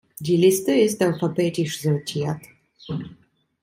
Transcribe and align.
Die 0.19 0.35
Liste 0.35 0.71
ist 0.73 0.99
alphabetisch 0.99 1.79
sortiert. 1.83 2.39